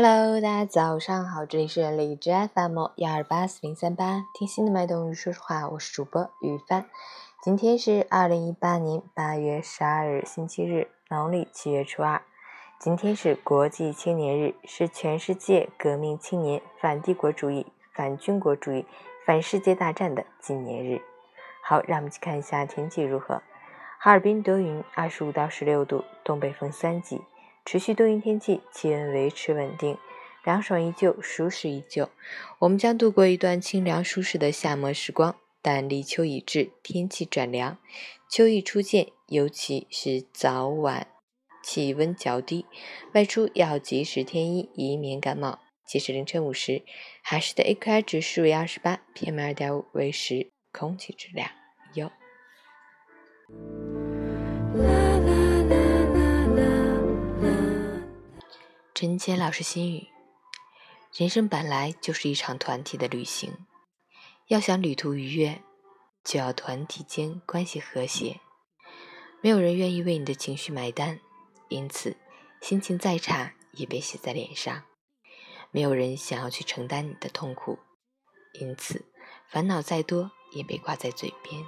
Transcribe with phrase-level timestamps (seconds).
[0.00, 6.88] Hello，大家早上好，这里是荔枝 FM 幺二八四零三八，听心的脉动与说实话，我是主播雨帆。
[7.42, 12.22] 今天是二零一八年八月十二日，星期日，农历七月初二。
[12.78, 18.86] 今天是国际青年日，是全世界革命青年反帝国主义、反军国主义、
[19.26, 21.02] 反世界大战的纪念日。
[21.60, 23.42] 好，让我们去看一下天气如何。
[23.98, 27.20] 哈尔滨多云，二十五到十六度，东北风三级，
[27.70, 29.98] 持续多云天气，气温维持稳定，
[30.42, 32.08] 凉爽依旧，舒适依旧。
[32.60, 37.76] 我们将度过一段清凉舒适的夏末时光，但立秋已至，天气转凉，
[38.30, 41.08] 秋意初见，尤其是早晚
[41.62, 42.64] 气温较低，
[43.12, 45.58] 外出要及时添衣，以免感冒。
[45.84, 46.82] 截至凌晨五时，
[47.20, 51.50] 海市的 AQI 指数为二十八，PM 二点五为十，空气质量
[51.92, 52.10] 优。
[59.00, 60.08] 陈谦老师心语：
[61.14, 63.64] 人生本来就是一场团体的旅行，
[64.48, 65.62] 要想旅途愉悦，
[66.24, 68.40] 就要团体间关系和谐。
[69.40, 71.20] 没有人愿意为你的情绪买单，
[71.68, 72.16] 因此
[72.60, 74.82] 心情再差也别写在脸上。
[75.70, 77.78] 没有人想要去承担你的痛苦，
[78.54, 79.04] 因此
[79.46, 81.64] 烦恼再多也别挂在嘴边。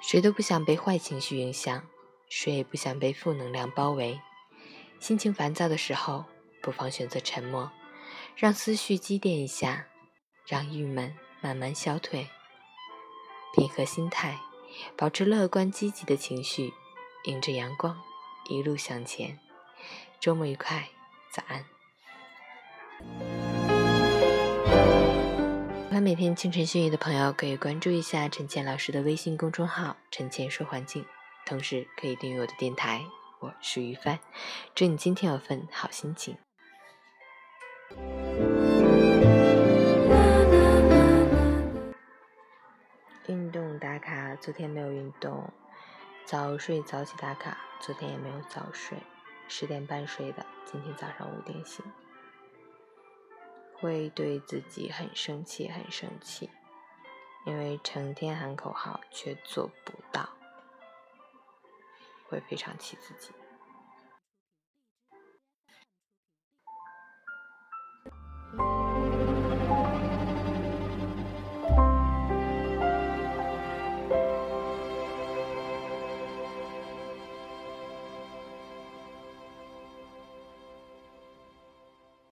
[0.00, 1.86] 谁都不想被坏情绪影响，
[2.30, 4.18] 谁也不想被负能量包围。
[5.02, 6.24] 心情烦躁的时候，
[6.62, 7.68] 不妨选择沉默，
[8.36, 9.88] 让思绪积淀一下，
[10.46, 12.28] 让郁闷慢慢消退。
[13.52, 14.38] 平和心态，
[14.96, 16.72] 保持乐观积极的情绪，
[17.24, 18.00] 迎着阳光，
[18.48, 19.40] 一路向前。
[20.20, 20.88] 周末愉快，
[21.32, 21.64] 早安。
[25.88, 31.04] 喜欢每天清晨训语的朋友，可以关注一下陈倩老师的微信公众号“陈倩说环境”，
[31.44, 33.04] 同时可以订阅我的电台。
[33.42, 34.20] 我是于帆，
[34.72, 36.38] 祝你今天有份好心情。
[43.26, 45.50] 运动打卡，昨天没有运动；
[46.24, 48.96] 早睡早起打卡，昨天也没有早睡。
[49.48, 51.84] 十点半睡的，今天早上五点醒。
[53.74, 56.48] 会对自己很生气，很生气，
[57.44, 60.28] 因为成天喊口号却做不到。
[62.32, 63.30] 会非常气自己。